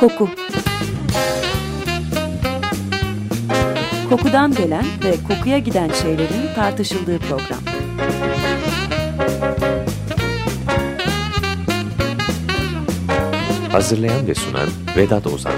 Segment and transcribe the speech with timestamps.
[0.00, 0.28] Koku
[4.08, 7.58] Kokudan gelen ve kokuya giden şeylerin tartışıldığı program.
[13.72, 15.54] Hazırlayan ve sunan Vedat Ozan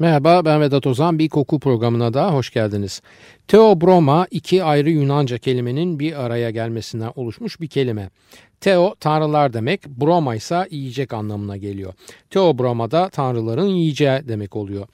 [0.00, 1.18] Merhaba ben Vedat Ozan.
[1.18, 3.02] Bir koku programına da hoş geldiniz.
[3.48, 8.10] Teobroma iki ayrı Yunanca kelimenin bir araya gelmesinden oluşmuş bir kelime.
[8.60, 11.94] Teo tanrılar demek, broma ise yiyecek anlamına geliyor.
[12.30, 14.86] Teobroma da tanrıların yiyeceği demek oluyor.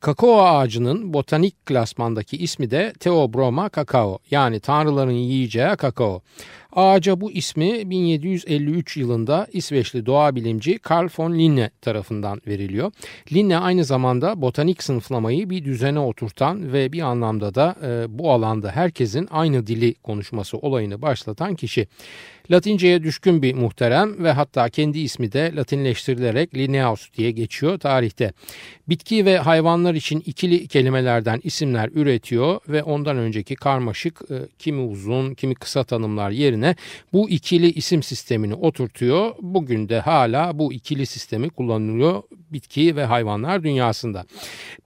[0.00, 6.22] Kakao ağacının botanik klasmandaki ismi de Teobroma kakao yani tanrıların yiyeceği kakao.
[6.72, 12.92] Ağaca bu ismi 1753 yılında İsveçli doğa bilimci Carl von Linne tarafından veriliyor.
[13.32, 18.70] Linne aynı zamanda botanik sınıflamayı bir düzene oturtan ve bir anlamda da e, bu alanda
[18.70, 21.88] herkesin aynı dili konuşması olayını başlatan kişi.
[22.50, 26.54] Latinceye düşkün bir muhterem ve hatta kendi ismi de Latinleştirilerek
[26.84, 28.32] Linnaeus diye geçiyor tarihte.
[28.88, 35.34] Bitki ve hayvanlar için ikili kelimelerden isimler üretiyor ve ondan önceki karmaşık e, kimi uzun
[35.34, 36.76] kimi kısa tanımlar yerine
[37.12, 39.34] bu ikili isim sistemini oturtuyor.
[39.40, 42.22] Bugün de hala bu ikili sistemi kullanılıyor
[42.54, 44.24] bitki ve hayvanlar dünyasında.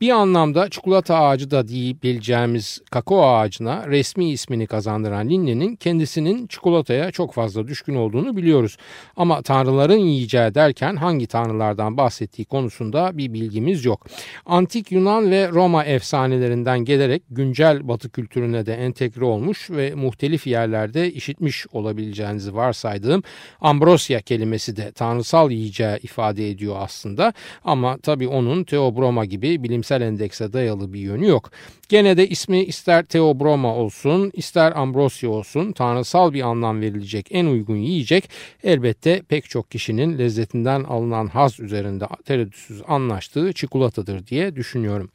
[0.00, 7.34] Bir anlamda çikolata ağacı da diyebileceğimiz kakao ağacına resmi ismini kazandıran Linne'nin kendisinin çikolataya çok
[7.34, 8.76] fazla düşkün olduğunu biliyoruz.
[9.16, 14.06] Ama tanrıların yiyeceği derken hangi tanrılardan bahsettiği konusunda bir bilgimiz yok.
[14.46, 21.12] Antik Yunan ve Roma efsanelerinden gelerek güncel batı kültürüne de entegre olmuş ve muhtelif yerlerde
[21.12, 23.22] işitmiş olabileceğinizi varsaydığım
[23.60, 27.32] Ambrosya kelimesi de tanrısal yiyeceği ifade ediyor aslında.
[27.64, 31.50] Ama tabii onun Teobroma gibi bilimsel endekse dayalı bir yönü yok.
[31.88, 37.76] Gene de ismi ister Teobroma olsun ister Ambrosya olsun tanrısal bir anlam verilecek en uygun
[37.76, 38.30] yiyecek
[38.64, 45.10] elbette pek çok kişinin lezzetinden alınan haz üzerinde tereddütsüz anlaştığı çikolatadır diye düşünüyorum.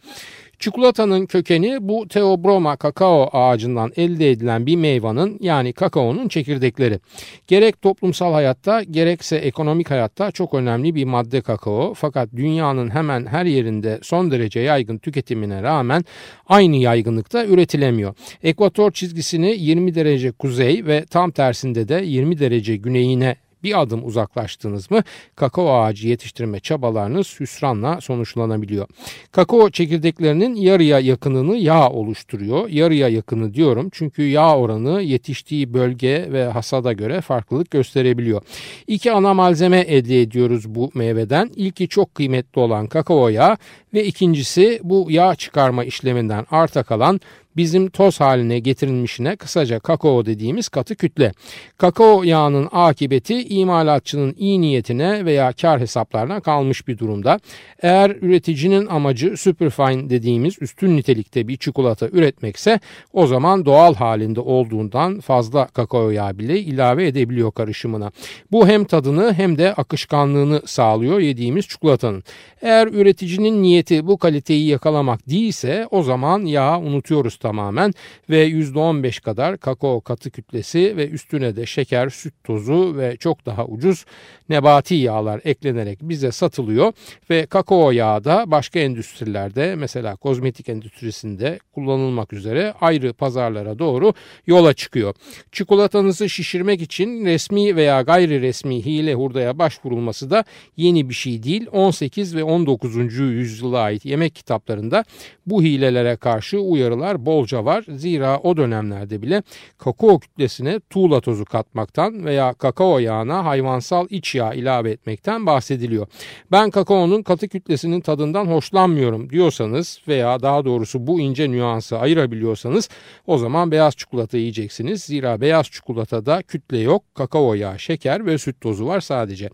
[0.60, 7.00] Çikolatanın kökeni bu Theobroma kakao ağacından elde edilen bir meyvanın yani kakaonun çekirdekleri.
[7.48, 13.46] Gerek toplumsal hayatta gerekse ekonomik hayatta çok önemli bir madde kakao fakat dünyanın hemen her
[13.46, 16.06] yerinde son derece yaygın tüketimine rağmen
[16.48, 18.16] aynı yaygınlıkta üretilemiyor.
[18.44, 24.92] Ekvator çizgisini 20 derece kuzey ve tam tersinde de 20 derece güneyine bir adım uzaklaştınız
[24.92, 25.04] mı
[25.36, 28.88] kakao ağacı yetiştirme çabalarınız hüsranla sonuçlanabiliyor.
[29.32, 32.70] Kakao çekirdeklerinin yarıya yakınını yağ oluşturuyor.
[32.70, 38.42] Yarıya yakını diyorum çünkü yağ oranı yetiştiği bölge ve hasada göre farklılık gösterebiliyor.
[38.88, 41.52] İki ana malzeme elde ediyoruz bu meyveden.
[41.56, 43.58] İlki çok kıymetli olan kakao yağı
[43.94, 47.20] ve ikincisi bu yağ çıkarma işleminden arta kalan
[47.58, 51.32] bizim toz haline getirilmişine kısaca kakao dediğimiz katı kütle.
[51.78, 57.40] Kakao yağının akıbeti imalatçının iyi niyetine veya kar hesaplarına kalmış bir durumda.
[57.82, 62.80] Eğer üreticinin amacı superfine dediğimiz üstün nitelikte bir çikolata üretmekse
[63.14, 68.12] o zaman doğal halinde olduğundan fazla kakao yağı bile ilave edebiliyor karışımına.
[68.52, 72.24] Bu hem tadını hem de akışkanlığını sağlıyor yediğimiz çikolatanın.
[72.62, 77.94] Eğer üreticinin niyeti bu kaliteyi yakalamak değilse o zaman yağı unutuyoruz tamamen
[78.30, 83.66] ve %15 kadar kakao katı kütlesi ve üstüne de şeker, süt tozu ve çok daha
[83.66, 84.06] ucuz
[84.50, 86.94] nebati yağlar eklenerek bize satılıyor
[87.30, 94.14] ve kakao yağı da başka endüstrilerde mesela kozmetik endüstrisinde kullanılmak üzere ayrı pazarlara doğru
[94.48, 95.16] yola çıkıyor.
[95.52, 100.44] Çikolatanızı şişirmek için resmi veya gayri resmi hile hurdaya başvurulması da
[100.78, 101.68] yeni bir şey değil.
[101.72, 102.96] 18 ve 19.
[103.20, 105.04] yüzyıla ait yemek kitaplarında
[105.46, 107.86] bu hilelere karşı uyarılar bolca var.
[107.96, 109.44] Zira o dönemlerde bile
[109.78, 116.08] kakao kütlesine tuğla tozu katmaktan veya kakao yağına hayvansal iç yağ ilave etmekten bahsediliyor.
[116.52, 122.90] Ben kakaonun katı kütlesinin tadından hoşlanmıyorum diyorsanız veya daha doğrusu bu ince nüansı ayırabiliyorsanız
[123.28, 125.04] o zaman beyaz çikolata yiyeceksiniz.
[125.04, 129.50] Zira beyaz çikolatada kütle yok, kakao yağı, şeker ve süt tozu var sadece.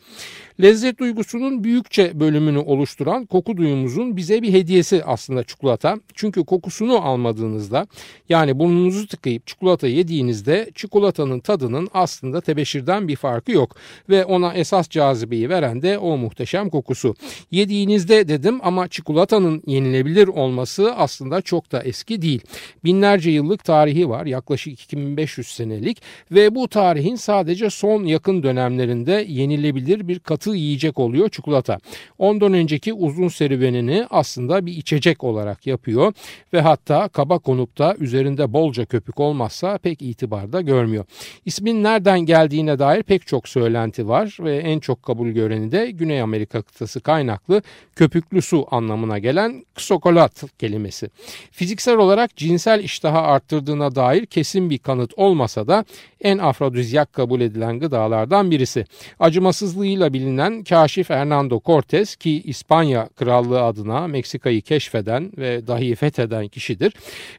[0.62, 5.98] Lezzet duygusunun büyükçe bölümünü oluşturan koku duyumuzun bize bir hediyesi aslında çikolata.
[6.14, 7.88] Çünkü kokusunu almadığınızda
[8.30, 13.76] yani burnunuzu tıkayıp çikolata yediğinizde çikolatanın tadının aslında tebeşirden bir farkı yok.
[14.10, 17.16] Ve ona esas cazibeyi veren de o muhteşem kokusu.
[17.52, 22.42] Yediğinizde dedim ama çikolatanın yenilebilir olması aslında çok da eski değil.
[22.84, 26.02] Binlerce yıllık tarihi var yaklaşık 2500 senelik
[26.32, 31.78] ve bu tarihin sadece son yakın dönemlerinde yenilebilir bir katı katı yiyecek oluyor çikolata.
[32.18, 36.14] Ondan önceki uzun serüvenini aslında bir içecek olarak yapıyor
[36.54, 41.06] ve hatta kaba konup da üzerinde bolca köpük olmazsa pek itibarda görmüyor.
[41.46, 46.22] İsmin nereden geldiğine dair pek çok söylenti var ve en çok kabul göreni de Güney
[46.22, 47.62] Amerika kıtası kaynaklı
[47.96, 51.10] köpüklü su anlamına gelen ksokolat kelimesi.
[51.52, 55.86] Fiziksel olarak cinsel iştaha arttırdığına dair kesin bir kanıt olmasa da
[56.22, 58.86] en afrodizyak kabul edilen gıdalardan birisi.
[59.20, 66.94] Acımasızlığıyla bilinen kaşif Fernando Cortez ki İspanya Krallığı adına Meksika'yı keşfeden ve dahi fetheden kişidir.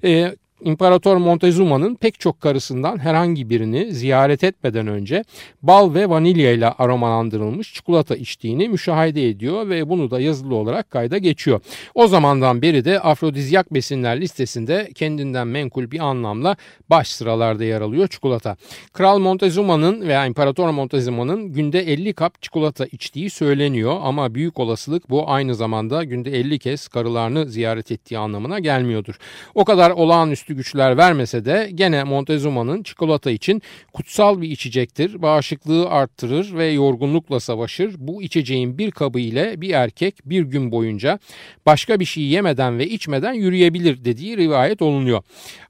[0.04, 5.24] E, İmparator Montezuma'nın pek çok karısından herhangi birini ziyaret etmeden önce
[5.62, 11.18] bal ve vanilya ile aromalandırılmış çikolata içtiğini müşahede ediyor ve bunu da yazılı olarak kayda
[11.18, 11.60] geçiyor.
[11.94, 16.56] O zamandan beri de afrodizyak besinler listesinde kendinden menkul bir anlamla
[16.90, 18.56] baş sıralarda yer alıyor çikolata.
[18.92, 25.30] Kral Montezuma'nın veya İmparator Montezuma'nın günde 50 kap çikolata içtiği söyleniyor ama büyük olasılık bu
[25.30, 29.18] aynı zamanda günde 50 kez karılarını ziyaret ettiği anlamına gelmiyordur.
[29.54, 33.62] O kadar olağanüstü olağanüstü güçler vermese de gene Montezuma'nın çikolata için
[33.92, 35.22] kutsal bir içecektir.
[35.22, 37.94] Bağışıklığı arttırır ve yorgunlukla savaşır.
[37.98, 41.18] Bu içeceğin bir kabı ile bir erkek bir gün boyunca
[41.66, 45.22] başka bir şey yemeden ve içmeden yürüyebilir dediği rivayet olunuyor.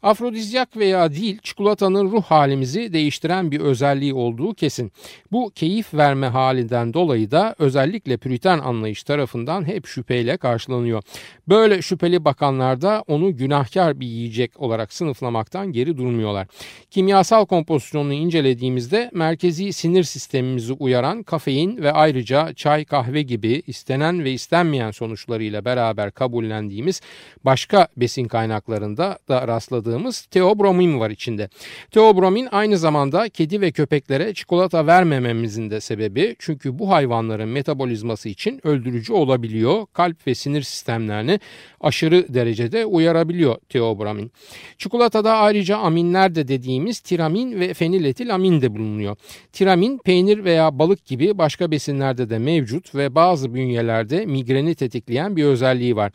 [0.03, 4.93] Afrodizyak veya değil çikolatanın ruh halimizi değiştiren bir özelliği olduğu kesin.
[5.33, 11.03] Bu keyif verme halinden dolayı da özellikle püriten anlayış tarafından hep şüpheyle karşılanıyor.
[11.49, 16.47] Böyle şüpheli bakanlar da onu günahkar bir yiyecek olarak olarak sınıflamaktan geri durmuyorlar.
[16.91, 24.33] Kimyasal kompozisyonunu incelediğimizde merkezi sinir sistemimizi uyaran kafein ve ayrıca çay kahve gibi istenen ve
[24.33, 27.01] istenmeyen sonuçlarıyla beraber kabullendiğimiz
[27.45, 31.49] başka besin kaynaklarında da rastladığımız teobromin var içinde.
[31.91, 38.61] Teobromin aynı zamanda kedi ve köpeklere çikolata vermememizin de sebebi çünkü bu hayvanların metabolizması için
[38.67, 39.87] öldürücü olabiliyor.
[39.93, 41.41] Kalp ve sinir sistemlerini
[41.81, 44.33] aşırı derecede uyarabiliyor teobromin.
[44.79, 49.17] Çikolatada ayrıca aminler de dediğimiz tiramin ve feniletil amin de bulunuyor.
[49.53, 55.45] Tiramin peynir veya balık gibi başka besinlerde de mevcut ve bazı bünyelerde migreni tetikleyen bir
[55.45, 56.13] özelliği var.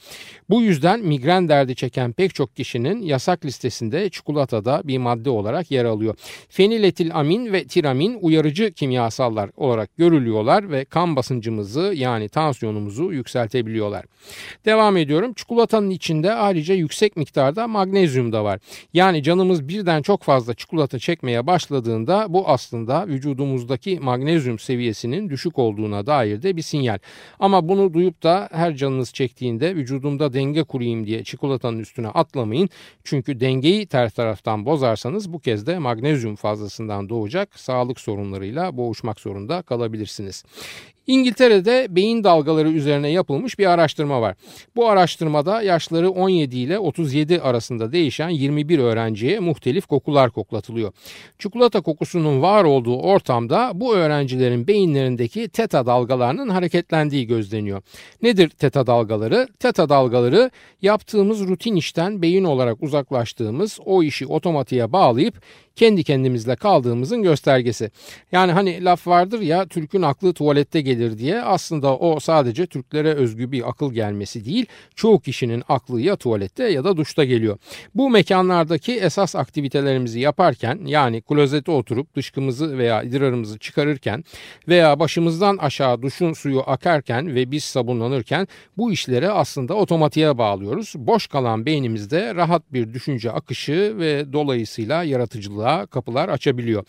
[0.50, 5.86] Bu yüzden migren derdi çeken pek çok kişinin yasak listesinde çikolatada bir madde olarak yer
[5.86, 6.16] alıyor.
[6.50, 14.06] Feniletil amin ve tiramin uyarıcı kimyasallar olarak görülüyorlar ve kan basıncımızı yani tansiyonumuzu yükseltebiliyorlar.
[14.66, 15.34] Devam ediyorum.
[15.34, 18.60] Çikolatanın içinde ayrıca yüksek miktarda magnezyum da var.
[18.94, 26.06] Yani canımız birden çok fazla çikolata çekmeye başladığında bu aslında vücudumuzdaki magnezyum seviyesinin düşük olduğuna
[26.06, 27.00] dair de bir sinyal.
[27.40, 32.70] Ama bunu duyup da her canınız çektiğinde vücudumda denge kurayım diye çikolatanın üstüne atlamayın.
[33.04, 39.62] Çünkü dengeyi ters taraftan bozarsanız bu kez de magnezyum fazlasından doğacak sağlık sorunlarıyla boğuşmak zorunda
[39.62, 40.44] kalabilirsiniz.
[41.08, 44.36] İngiltere'de beyin dalgaları üzerine yapılmış bir araştırma var.
[44.76, 50.94] Bu araştırmada yaşları 17 ile 37 arasında değişen 21 öğrenciye muhtelif kokular koklatılıyor.
[51.40, 57.82] Çikolata kokusunun var olduğu ortamda bu öğrencilerin beyinlerindeki teta dalgalarının hareketlendiği gözleniyor.
[58.22, 59.48] Nedir teta dalgaları?
[59.60, 65.42] Teta dalgaları yaptığımız rutin işten beyin olarak uzaklaştığımız o işi otomatiğe bağlayıp
[65.76, 67.92] kendi kendimizle kaldığımızın göstergesi.
[68.32, 73.52] Yani hani laf vardır ya Türk'ün aklı tuvalette gelir diye aslında o sadece Türklere özgü
[73.52, 77.58] bir akıl gelmesi değil çoğu kişinin aklı ya tuvalette ya da duşta geliyor.
[77.96, 84.24] Bu mekanlardaki esas aktivitelerimizi yaparken yani klozete oturup dışkımızı veya idrarımızı çıkarırken
[84.68, 90.94] veya başımızdan aşağı duşun suyu akarken ve biz sabunlanırken bu işleri aslında otomatiğe bağlıyoruz.
[90.96, 96.84] Boş kalan beynimizde rahat bir düşünce akışı ve dolayısıyla yaratıcılığa yolculuğa kapılar açabiliyor.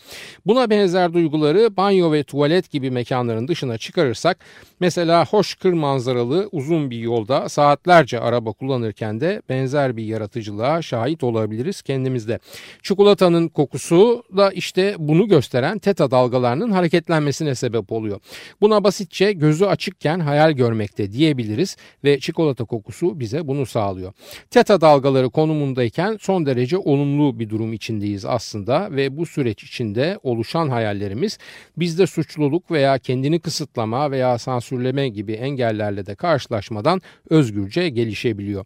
[0.47, 4.39] Buna benzer duyguları banyo ve tuvalet gibi mekanların dışına çıkarırsak
[4.81, 11.25] mesela hoş kır manzaralı uzun bir yolda saatlerce araba kullanırken de benzer bir yaratıcılığa şahit
[11.25, 12.39] olabiliriz kendimizde.
[12.83, 18.21] Çikolatanın kokusu da işte bunu gösteren teta dalgalarının hareketlenmesine sebep oluyor.
[18.61, 24.13] Buna basitçe gözü açıkken hayal görmekte diyebiliriz ve çikolata kokusu bize bunu sağlıyor.
[24.51, 30.19] Teta dalgaları konumundayken son derece olumlu bir durum içindeyiz aslında aslında ve bu süreç içinde
[30.23, 31.39] oluşan hayallerimiz
[31.77, 38.65] bizde suçluluk veya kendini kısıtlama veya sansürleme gibi engellerle de karşılaşmadan özgürce gelişebiliyor.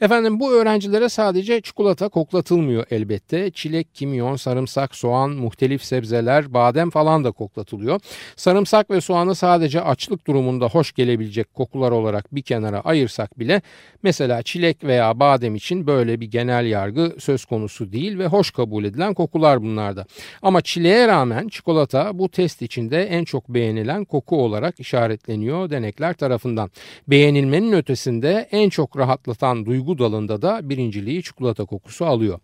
[0.00, 3.50] Efendim bu öğrencilere sadece çikolata koklatılmıyor elbette.
[3.50, 8.00] Çilek, kimyon, sarımsak, soğan, muhtelif sebzeler, badem falan da koklatılıyor.
[8.36, 13.62] Sarımsak ve soğanı sadece açlık durumunda hoş gelebilecek kokular olarak bir kenara ayırsak bile
[14.02, 18.84] mesela çilek veya badem için böyle bir genel yargı söz konusu değil ve hoş kabul
[18.84, 20.06] edilen kokular kokular bunlarda.
[20.42, 26.70] Ama çileğe rağmen çikolata bu test içinde en çok beğenilen koku olarak işaretleniyor denekler tarafından.
[27.08, 32.38] Beğenilmenin ötesinde en çok rahatlatan duygu dalında da birinciliği çikolata kokusu alıyor.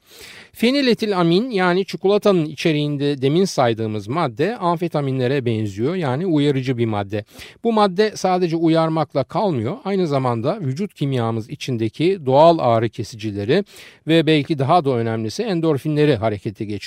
[0.52, 7.24] Feniletilamin yani çikolatanın içeriğinde demin saydığımız madde amfetaminlere benziyor yani uyarıcı bir madde.
[7.64, 13.64] Bu madde sadece uyarmakla kalmıyor aynı zamanda vücut kimyamız içindeki doğal ağrı kesicileri
[14.06, 16.85] ve belki daha da önemlisi endorfinleri harekete geçiriyor.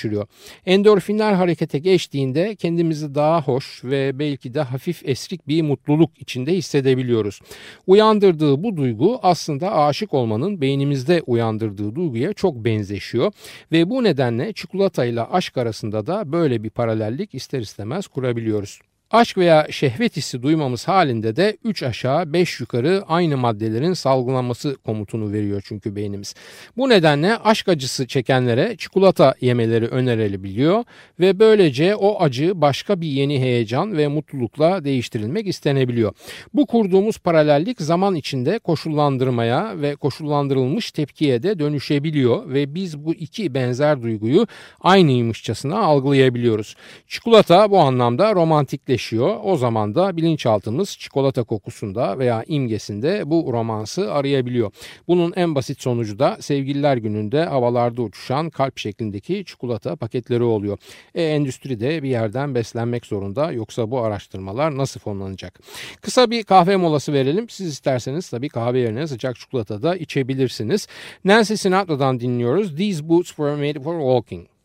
[0.66, 7.40] Endorfinler harekete geçtiğinde kendimizi daha hoş ve belki de hafif esrik bir mutluluk içinde hissedebiliyoruz.
[7.86, 13.32] Uyandırdığı bu duygu aslında aşık olmanın beynimizde uyandırdığı duyguya çok benzeşiyor
[13.72, 18.80] ve bu nedenle çikolata ile aşk arasında da böyle bir paralellik ister istemez kurabiliyoruz.
[19.12, 25.32] Aşk veya şehvet hissi duymamız halinde de 3 aşağı 5 yukarı aynı maddelerin salgılanması komutunu
[25.32, 26.34] veriyor çünkü beynimiz.
[26.76, 30.84] Bu nedenle aşk acısı çekenlere çikolata yemeleri önerilebiliyor
[31.20, 36.12] ve böylece o acı başka bir yeni heyecan ve mutlulukla değiştirilmek istenebiliyor.
[36.54, 43.54] Bu kurduğumuz paralellik zaman içinde koşullandırmaya ve koşullandırılmış tepkiye de dönüşebiliyor ve biz bu iki
[43.54, 44.46] benzer duyguyu
[44.80, 46.76] aynıymışçasına algılayabiliyoruz.
[47.06, 49.36] Çikolata bu anlamda romantikleşiyor gerçekleşiyor.
[49.42, 54.70] O zaman da bilinçaltımız çikolata kokusunda veya imgesinde bu romansı arayabiliyor.
[55.08, 60.78] Bunun en basit sonucu da sevgililer gününde havalarda uçuşan kalp şeklindeki çikolata paketleri oluyor.
[61.14, 65.60] E, endüstri de bir yerden beslenmek zorunda yoksa bu araştırmalar nasıl fonlanacak?
[66.00, 67.48] Kısa bir kahve molası verelim.
[67.48, 70.86] Siz isterseniz tabii kahve yerine sıcak çikolata da içebilirsiniz.
[71.24, 72.76] Nancy Sinatra'dan dinliyoruz.
[72.76, 74.59] These boots were made for walking.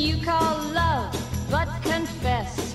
[0.00, 1.14] You call love,
[1.50, 2.74] but confess.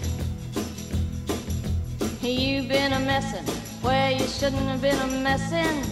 [2.22, 3.46] You've been a messin'
[3.82, 5.84] where you shouldn't have been a messin'.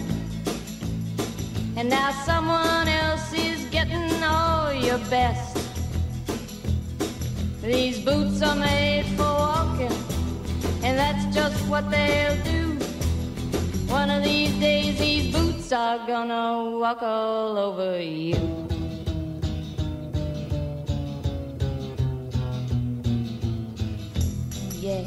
[1.76, 5.58] And now someone else is getting all your best.
[7.62, 9.96] These boots are made for walking,
[10.84, 12.78] and that's just what they'll do.
[13.88, 18.63] One of these days, these boots are gonna walk all over you.
[24.84, 25.06] Yeah.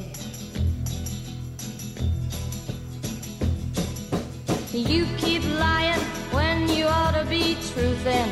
[4.74, 6.00] You keep lying
[6.34, 8.28] when you ought to be truthing.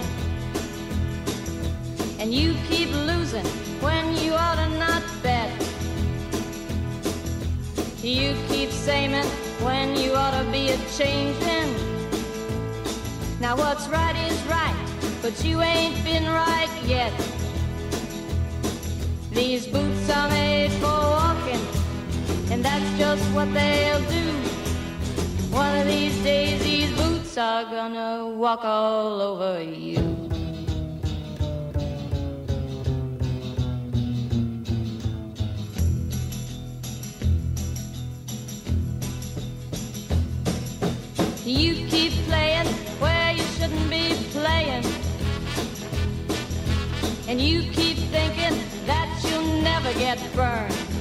[2.17, 3.45] And you keep losing
[3.85, 5.51] when you ought to not bet.
[8.01, 9.13] You keep saying
[9.61, 11.69] when you ought to be a changing.
[13.39, 14.75] Now what's right is right,
[15.21, 17.13] but you ain't been right yet.
[19.31, 21.24] These boots are made for
[22.65, 24.27] that's just what they'll do.
[25.51, 30.01] One of these days, these boots are gonna walk all over you.
[41.45, 42.67] You keep playing
[43.03, 44.85] where you shouldn't be playing.
[47.27, 48.55] And you keep thinking
[48.87, 50.94] that you'll never get burned.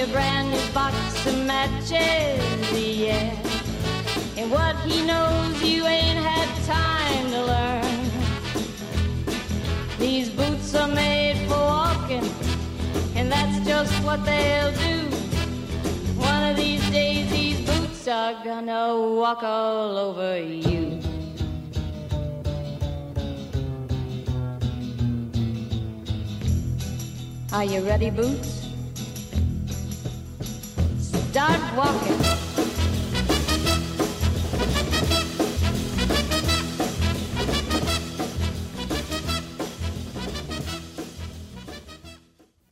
[0.00, 3.36] A brand new box of matches, yeah.
[4.38, 8.10] And what he knows you ain't had time to learn.
[9.98, 12.24] These boots are made for walking,
[13.14, 15.06] and that's just what they'll do.
[16.16, 20.98] One of these days, these boots are gonna walk all over you.
[27.52, 28.49] Are you ready, Boots?
[31.30, 32.39] Start walking.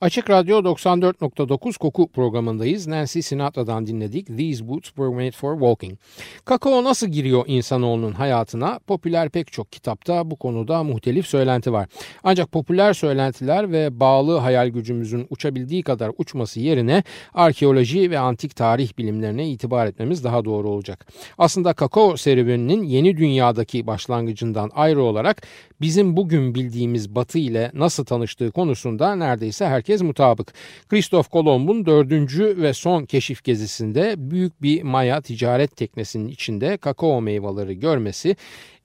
[0.01, 2.87] Açık Radyo 94.9 koku programındayız.
[2.87, 4.27] Nancy Sinatra'dan dinledik.
[4.27, 5.99] These boots were made for walking.
[6.45, 8.79] Kakao nasıl giriyor insanoğlunun hayatına?
[8.87, 11.89] Popüler pek çok kitapta bu konuda muhtelif söylenti var.
[12.25, 17.03] Ancak popüler söylentiler ve bağlı hayal gücümüzün uçabildiği kadar uçması yerine
[17.35, 21.07] arkeoloji ve antik tarih bilimlerine itibar etmemiz daha doğru olacak.
[21.39, 25.43] Aslında kakao serüveninin yeni dünyadaki başlangıcından ayrı olarak
[25.81, 30.53] bizim bugün bildiğimiz batı ile nasıl tanıştığı konusunda neredeyse herkes herkes mutabık.
[30.89, 37.79] Kristof Kolomb'un dördüncü ve son keşif gezisinde büyük bir maya ticaret teknesinin içinde kakao meyveleri
[37.81, 38.37] görmesi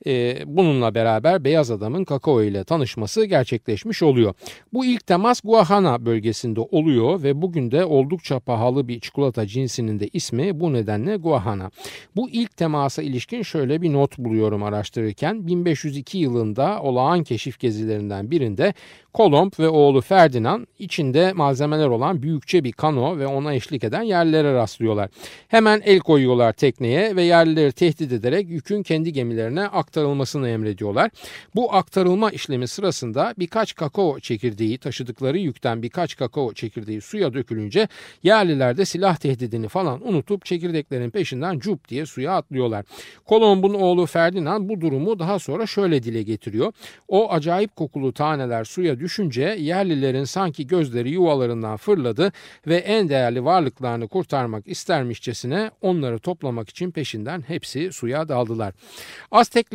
[0.08, 4.34] e, bununla beraber beyaz adamın kakao ile tanışması gerçekleşmiş oluyor.
[4.74, 10.10] Bu ilk temas Guajana bölgesinde oluyor ve bugün de oldukça pahalı bir çikolata cinsinin de
[10.14, 11.72] ismi bu nedenle Guajana.
[12.16, 18.74] Bu ilk temasa ilişkin şöyle bir not buluyorum araştırırken 1502 yılında olağan keşif gezilerinden birinde
[19.14, 24.54] Kolomb ve oğlu Ferdinand içinde malzemeler olan büyükçe bir kano ve ona eşlik eden yerlere
[24.54, 25.10] rastlıyorlar.
[25.48, 31.12] Hemen el koyuyorlar tekneye ve yerlileri tehdit ederek yükün kendi gemilerine aktarılmasını emrediyorlar.
[31.56, 37.88] Bu aktarılma işlemi sırasında birkaç kakao çekirdeği taşıdıkları yükten birkaç kakao çekirdeği suya dökülünce
[38.24, 42.86] yerliler de silah tehdidini falan unutup çekirdeklerin peşinden cup diye suya atlıyorlar.
[43.26, 46.74] Kolomb'un oğlu Ferdinand bu durumu daha sonra şöyle dile getiriyor.
[47.08, 52.32] O acayip kokulu taneler suya düşünce yerlilerin sanki gözleri yuvalarından fırladı
[52.68, 58.74] ve en değerli varlıklarını kurtarmak istermişçesine onları toplamak için peşinden hepsi suya daldılar.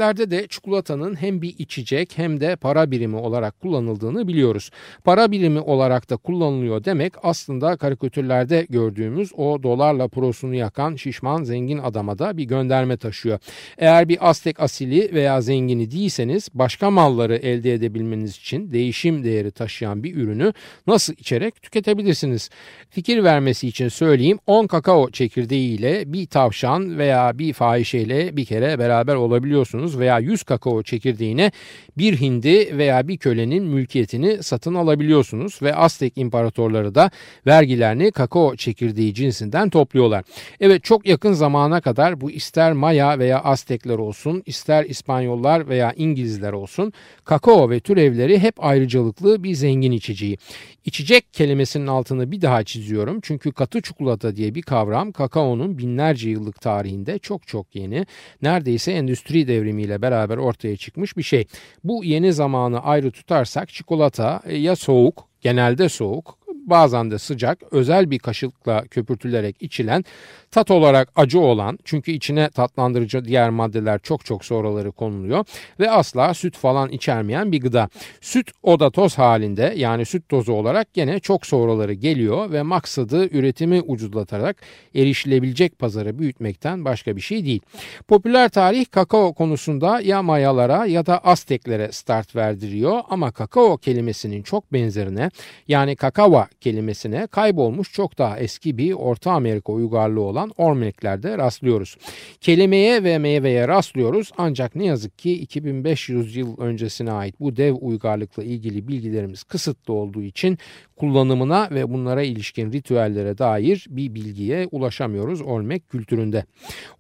[0.09, 4.71] Azteklerde de çikolatanın hem bir içecek hem de para birimi olarak kullanıldığını biliyoruz.
[5.05, 11.79] Para birimi olarak da kullanılıyor demek aslında karikatürlerde gördüğümüz o dolarla prosunu yakan şişman zengin
[11.79, 13.39] adama da bir gönderme taşıyor.
[13.79, 20.03] Eğer bir Aztek asili veya zengini değilseniz başka malları elde edebilmeniz için değişim değeri taşıyan
[20.03, 20.53] bir ürünü
[20.87, 22.51] nasıl içerek tüketebilirsiniz?
[22.91, 28.79] Fikir vermesi için söyleyeyim 10 kakao çekirdeği ile bir tavşan veya bir fahişeyle bir kere
[28.79, 31.53] beraber olabiliyorsunuz veya 100 kakao çekirdeğine
[31.99, 37.11] bir hindi veya bir kölenin mülkiyetini satın alabiliyorsunuz ve Aztek imparatorları da
[37.47, 40.25] vergilerini kakao çekirdeği cinsinden topluyorlar.
[40.61, 46.53] Evet çok yakın zamana kadar bu ister Maya veya Aztekler olsun ister İspanyollar veya İngilizler
[46.53, 46.93] olsun
[47.25, 50.39] kakao ve türevleri hep ayrıcalıklı bir zengin içeceği.
[50.85, 53.21] İçecek kelimesinin altını bir daha çiziyorum.
[53.23, 58.07] Çünkü katı çikolata diye bir kavram kakaonun binlerce yıllık tarihinde çok çok yeni,
[58.43, 61.47] neredeyse endüstri devrimiyle beraber ortaya çıkmış bir şey.
[61.85, 66.38] Bu yeni zamanı ayrı tutarsak çikolata e, ya soğuk, genelde soğuk,
[66.71, 70.05] bazen de sıcak, özel bir kaşıkla köpürtülerek içilen
[70.51, 75.45] Tat olarak acı olan çünkü içine tatlandırıcı diğer maddeler çok çok sonraları konuluyor
[75.81, 77.89] ve asla süt falan içermeyen bir gıda.
[78.21, 83.81] Süt oda toz halinde yani süt tozu olarak gene çok sonraları geliyor ve maksadı üretimi
[83.81, 84.57] ucuzlatarak
[84.95, 87.61] erişilebilecek pazarı büyütmekten başka bir şey değil.
[88.09, 94.73] Popüler tarih kakao konusunda ya Mayalara ya da Azteklere start verdiriyor ama kakao kelimesinin çok
[94.73, 95.31] benzerine
[95.69, 101.97] yani kakava kelimesine kaybolmuş çok daha eski bir Orta Amerika uygarlığı olan ormeklerde rastlıyoruz.
[102.41, 108.45] Kelimeye ve meyveye rastlıyoruz ancak ne yazık ki 2500 yıl öncesine ait bu dev uygarlıkla
[108.45, 110.59] ilgili bilgilerimiz kısıtlı olduğu için
[110.97, 116.45] kullanımına ve bunlara ilişkin ritüellere dair bir bilgiye ulaşamıyoruz Olmek kültüründe.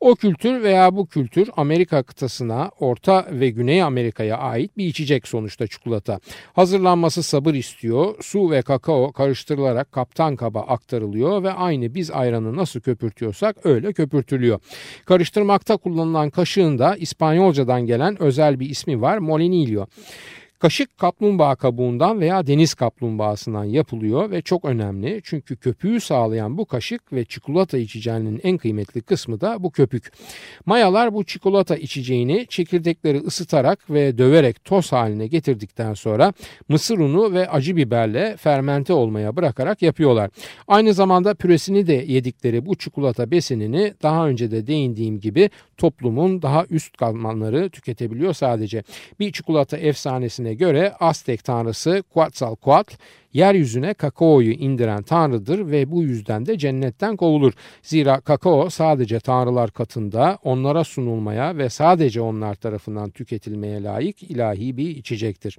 [0.00, 5.66] O kültür veya bu kültür Amerika kıtasına, Orta ve Güney Amerika'ya ait bir içecek sonuçta
[5.66, 6.20] çikolata.
[6.52, 8.14] Hazırlanması sabır istiyor.
[8.20, 9.12] Su ve kakao
[9.48, 14.60] karıştırılarak kaptan kaba aktarılıyor ve aynı biz ayranı nasıl köpürtüyorsak öyle köpürtülüyor.
[15.04, 19.86] Karıştırmakta kullanılan kaşığın da İspanyolcadan gelen özel bir ismi var Molinillo.
[20.58, 27.12] Kaşık kaplumbağa kabuğundan veya deniz kaplumbağasından yapılıyor ve çok önemli çünkü köpüğü sağlayan bu kaşık
[27.12, 30.12] ve çikolata içeceğinin en kıymetli kısmı da bu köpük.
[30.66, 36.32] Mayalar bu çikolata içeceğini çekirdekleri ısıtarak ve döverek toz haline getirdikten sonra
[36.68, 40.30] mısır unu ve acı biberle fermente olmaya bırakarak yapıyorlar.
[40.68, 46.64] Aynı zamanda püresini de yedikleri bu çikolata besinini daha önce de değindiğim gibi toplumun daha
[46.70, 48.82] üst katmanları tüketebiliyor sadece.
[49.20, 52.94] Bir çikolata efsanesine göre Aztek tanrısı Quetzalcoatl
[53.38, 57.52] yeryüzüne kakaoyu indiren tanrıdır ve bu yüzden de cennetten kovulur.
[57.82, 64.88] Zira kakao sadece tanrılar katında onlara sunulmaya ve sadece onlar tarafından tüketilmeye layık ilahi bir
[64.88, 65.58] içecektir.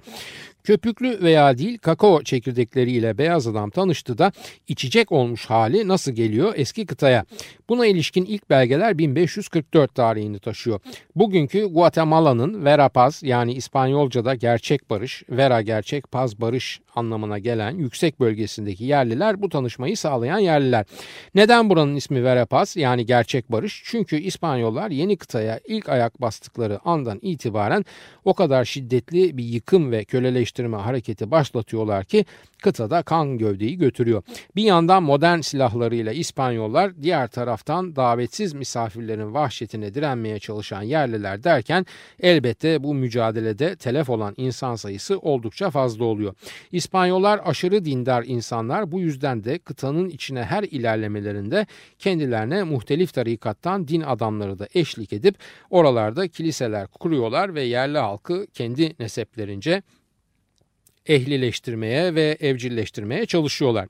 [0.64, 4.32] Köpüklü veya değil kakao çekirdekleriyle beyaz adam tanıştı da
[4.68, 7.24] içecek olmuş hali nasıl geliyor eski kıtaya.
[7.68, 10.80] Buna ilişkin ilk belgeler 1544 tarihini taşıyor.
[11.16, 18.84] Bugünkü Guatemala'nın Verapaz yani İspanyolca'da gerçek barış, Vera gerçek, Paz barış anlamına gelen yüksek bölgesindeki
[18.84, 20.86] yerliler bu tanışmayı sağlayan yerliler.
[21.34, 23.82] Neden buranın ismi Verapaz yani gerçek barış?
[23.84, 27.84] Çünkü İspanyollar yeni kıtaya ilk ayak bastıkları andan itibaren
[28.24, 32.24] o kadar şiddetli bir yıkım ve köleleştirme hareketi başlatıyorlar ki
[32.62, 34.22] kıtada kan gövdeyi götürüyor.
[34.56, 41.86] Bir yandan modern silahlarıyla İspanyollar diğer taraftan davetsiz misafirlerin vahşetine direnmeye çalışan yerliler derken
[42.20, 46.34] elbette bu mücadelede telef olan insan sayısı oldukça fazla oluyor.
[46.72, 51.66] İspanyollar aşırı dindar insanlar bu yüzden de kıtanın içine her ilerlemelerinde
[51.98, 55.34] kendilerine muhtelif tarikattan din adamları da eşlik edip
[55.70, 59.82] oralarda kiliseler kuruyorlar ve yerli halkı kendi neseplerince
[61.06, 63.88] ehlileştirmeye ve evcilleştirmeye çalışıyorlar.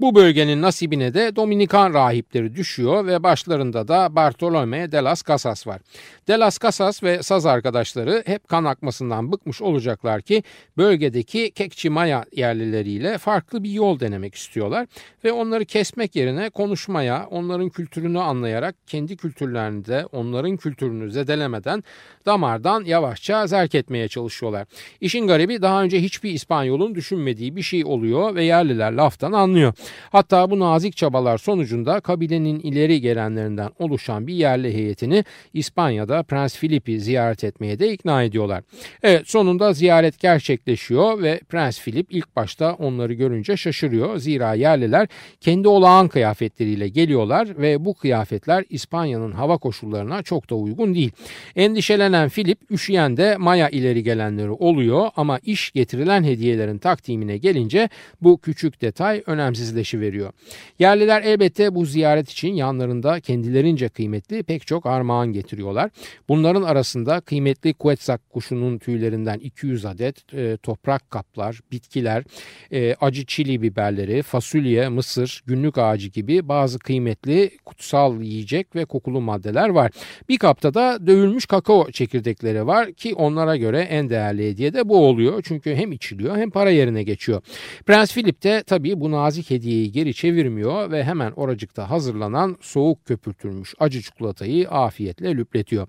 [0.00, 5.80] Bu bölgenin nasibine de Dominikan rahipleri düşüyor ve başlarında da Bartolome de las Casas var.
[6.28, 10.42] De las Casas ve saz arkadaşları hep kan akmasından bıkmış olacaklar ki
[10.76, 14.86] bölgedeki Kekçimaya yerlileriyle farklı bir yol denemek istiyorlar
[15.24, 21.84] ve onları kesmek yerine konuşmaya, onların kültürünü anlayarak kendi kültürlerini de onların kültürünü zedelemeden
[22.26, 24.66] damardan yavaşça zerk etmeye çalışıyorlar.
[25.00, 29.74] İşin garibi daha önce hiçbir İspanyol'un düşünmediği bir şey oluyor ve yerliler laftan anlıyor.
[30.10, 37.00] Hatta bu nazik çabalar sonucunda kabilenin ileri gelenlerinden oluşan bir yerli heyetini İspanya'da Prens Filip'i
[37.00, 38.62] ziyaret etmeye de ikna ediyorlar.
[39.02, 44.18] Evet sonunda ziyaret gerçekleşiyor ve Prens Filip ilk başta onları görünce şaşırıyor.
[44.18, 45.08] Zira yerliler
[45.40, 51.10] kendi olağan kıyafetleriyle geliyorlar ve bu kıyafetler İspanya'nın hava koşullarına çok da uygun değil.
[51.56, 57.88] Endişelenen Filip üşüyen de Maya ileri gelenleri oluyor ama iş getirilen hediyelerin takdimine gelince
[58.20, 60.32] bu küçük detay önemsizleşiveriyor.
[60.78, 65.90] Yerliler elbette bu ziyaret için yanlarında kendilerince kıymetli pek çok armağan getiriyorlar.
[66.28, 72.24] Bunların arasında kıymetli Quetzak kuşunun tüylerinden 200 adet e, toprak kaplar, bitkiler,
[72.72, 79.20] e, acı çili biberleri, fasulye, mısır, günlük ağacı gibi bazı kıymetli kutsal yiyecek ve kokulu
[79.20, 79.90] maddeler var.
[80.28, 85.06] Bir kapta da dövülmüş kakao çekirdekleri var ki onlara göre en değerli hediye de bu
[85.06, 85.42] oluyor.
[85.44, 87.42] Çünkü hem içiliyor hem para yerine geçiyor.
[87.86, 93.74] Prens Philip de tabii bu nazik hediyeyi geri çevirmiyor ve hemen oracıkta hazırlanan soğuk köpürtülmüş
[93.78, 95.86] acı çikolatayı afiyetle lüpletiyor.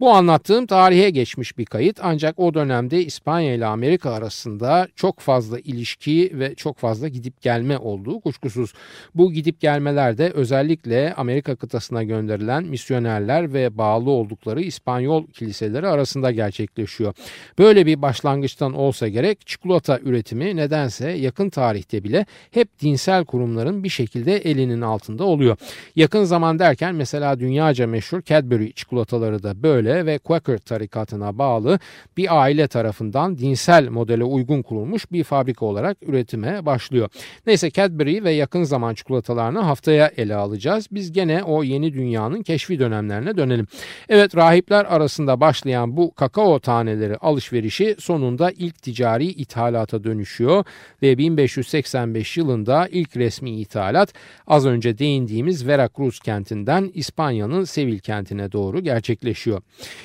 [0.00, 5.58] Bu anlattığım tarihe geçmiş bir kayıt ancak o dönemde İspanya ile Amerika arasında çok fazla
[5.58, 8.72] ilişki ve çok fazla gidip gelme olduğu kuşkusuz.
[9.14, 17.14] Bu gidip gelmelerde özellikle Amerika kıtasına gönderilen misyonerler ve bağlı oldukları İspanyol kiliseleri arasında gerçekleşiyor.
[17.58, 23.88] Böyle bir başlangıçtan olsa gerek çikolata üretimi nedense yakın tarihte bile hep dinsel kurumların bir
[23.88, 25.56] şekilde elinin altında oluyor.
[25.96, 31.78] Yakın zaman derken mesela dünyaca meşhur Cadbury çikolataları da böyle ve Quaker tarikatına bağlı
[32.16, 37.08] bir aile tarafından dinsel modele uygun kurulmuş bir fabrika olarak üretime başlıyor.
[37.46, 40.86] Neyse Cadbury ve yakın zaman çikolatalarını haftaya ele alacağız.
[40.92, 43.66] Biz gene o yeni dünyanın keşfi dönemlerine dönelim.
[44.08, 49.26] Evet rahipler arasında başlayan bu kakao taneleri alışverişi sonunda ilk ticari
[49.72, 50.64] ithalata dönüşüyor
[51.02, 54.12] ve 1585 yılında ilk resmi ithalat
[54.46, 59.62] az önce değindiğimiz Veracruz kentinden İspanya'nın Sevil kentine doğru gerçekleşiyor.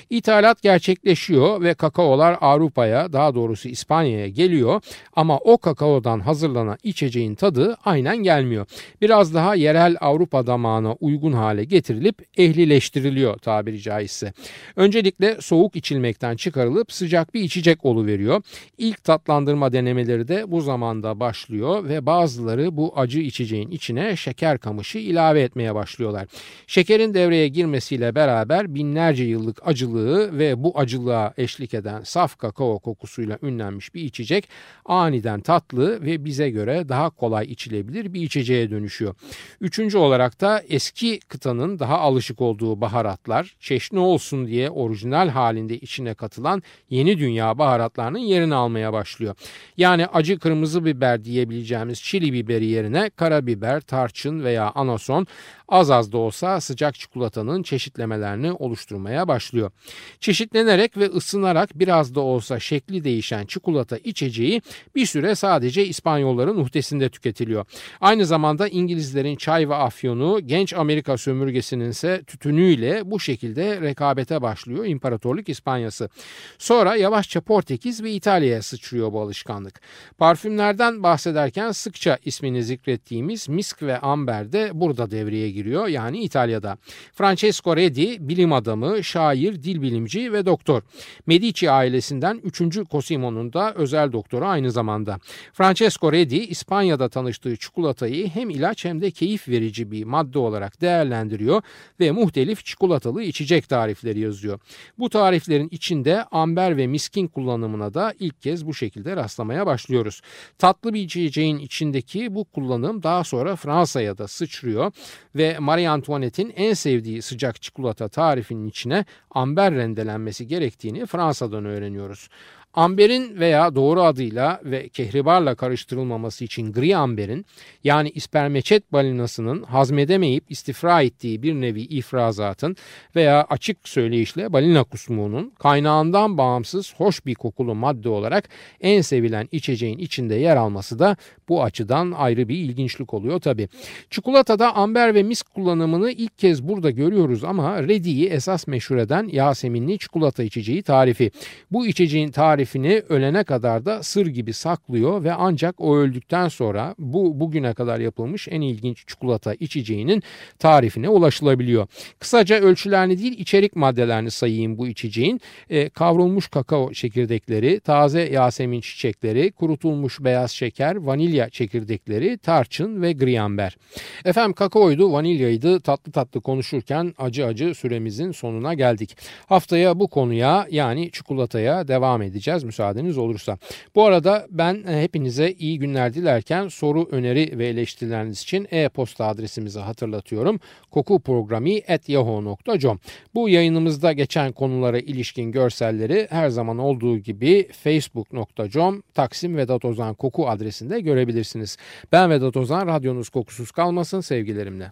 [0.10, 4.82] İthalat gerçekleşiyor ve kakaolar Avrupa'ya daha doğrusu İspanya'ya geliyor
[5.16, 8.66] ama o kakaodan hazırlanan içeceğin tadı aynen gelmiyor.
[9.02, 14.34] Biraz daha yerel Avrupa damağına uygun hale getirilip ehlileştiriliyor tabiri caizse.
[14.76, 18.42] Öncelikle soğuk içilmekten çıkarılıp sıcak bir içecek oluveriyor.
[18.78, 24.98] İlk tatlandırma denemeleri de bu zamanda başlıyor ve bazıları bu acı içeceğin içine şeker kamışı
[24.98, 26.28] ilave etmeye başlıyorlar.
[26.68, 33.38] Şekerin devreye girmesiyle beraber binlerce yıllık acılığı ve bu acılığa eşlik eden saf kakao kokusuyla
[33.44, 34.50] ünlenmiş bir içecek
[34.86, 39.16] aniden tatlı ve bize göre daha kolay içilebilir bir içeceğe dönüşüyor.
[39.62, 46.14] Üçüncü olarak da eski kıtanın daha alışık olduğu baharatlar çeşni olsun diye orijinal halinde içine
[46.14, 49.36] katılan yeni dünya baharatlarının yerini almaya başlıyor.
[49.78, 55.28] Yani acı kırmızı biber diyebileceğimiz çili biberi yerine karabiber, tarçın veya anason
[55.70, 59.72] az az da olsa sıcak çikolatanın çeşitlemelerini oluşturmaya başlıyor.
[60.20, 64.62] Çeşitlenerek ve ısınarak biraz da olsa şekli değişen çikolata içeceği
[64.96, 67.66] bir süre sadece İspanyolların uhdesinde tüketiliyor.
[68.02, 74.86] Aynı zamanda İngilizlerin çay ve afyonu genç Amerika sömürgesinin ise tütünüyle bu şekilde rekabete başlıyor
[74.86, 76.10] İmparatorluk İspanyası.
[76.58, 79.82] Sonra yavaşça Portekiz ve İtalya'ya sıçrıyor bu alışkanlık.
[80.18, 86.78] Parfümlerden bahsederken sıkça ismini zikrettiğimiz misk ve amber de burada devreye giriyor yani İtalya'da.
[87.14, 90.82] Francesco Redi bilim adamı, şair, dil bilimci ve doktor.
[91.28, 92.62] Medici ailesinden 3.
[92.92, 95.20] Cosimo'nun da özel doktoru aynı zamanda.
[95.54, 101.62] Francesco Redi İspanya'da tanıştığı çikolatayı hem ilaç hem de keyif verici bir madde olarak değerlendiriyor
[102.00, 104.60] ve muhtelif çikolatalı içecek tarifleri yazıyor.
[105.00, 110.22] Bu tariflerin içinde amber ve miskin kullanımına da ilk kez bu şekilde rastlamaya başlıyoruz.
[110.58, 114.92] Tatlı bir içeceğin içindeki bu kullanım daha sonra Fransa'ya da sıçrıyor
[115.36, 122.30] ve Marie Antoinette'in en sevdiği sıcak çikolata tarifinin içine amber rendelenmesi gerektiğini Fransa'dan öğreniyoruz.
[122.78, 127.46] Amberin veya doğru adıyla ve kehribarla karıştırılmaması için gri amberin
[127.84, 132.76] yani ispermeçet balinasının hazmedemeyip istifra ettiği bir nevi ifrazatın
[133.16, 138.50] veya açık söyleyişle balina kusmuğunun kaynağından bağımsız hoş bir kokulu madde olarak
[138.82, 141.18] en sevilen içeceğin içinde yer alması da
[141.50, 143.70] bu açıdan ayrı bir ilginçlik oluyor tabi.
[144.10, 150.00] Çikolatada amber ve misk kullanımını ilk kez burada görüyoruz ama Redi'yi esas meşhur eden Yaseminli
[150.00, 151.32] çikolata içeceği tarifi.
[151.72, 152.32] Bu içeceğin
[152.68, 158.00] tarifini ölene kadar da sır gibi saklıyor ve ancak o öldükten sonra bu bugüne kadar
[158.00, 160.24] yapılmış en ilginç çikolata içeceğinin
[160.60, 161.88] tarifine ulaşılabiliyor.
[162.20, 165.42] Kısaca ölçülerini değil içerik maddelerini sayayım bu içeceğin.
[165.70, 173.78] E, kavrulmuş kakao çekirdekleri, taze yasemin çiçekleri, kurutulmuş beyaz şeker, vanilya çekirdekleri, tarçın ve griamber.
[174.26, 179.18] Efendim kakaoydu, vanilyaydı tatlı tatlı konuşurken acı acı süremizin sonuna geldik.
[179.46, 183.58] Haftaya bu konuya yani çikolataya devam edeceğiz müsaadeniz olursa.
[183.96, 189.80] Bu arada ben e, hepinize iyi günler dilerken soru, öneri ve eleştirileriniz için e-posta adresimizi
[189.80, 190.60] hatırlatıyorum.
[190.92, 193.00] kokuprogrami.yahoo.com
[193.36, 200.50] Bu yayınımızda geçen konulara ilişkin görselleri her zaman olduğu gibi facebook.com Taksim Vedat Ozan Koku
[200.50, 201.78] adresinde görebilirsiniz.
[202.12, 204.92] Ben Vedat Ozan, radyonuz kokusuz kalmasın sevgilerimle.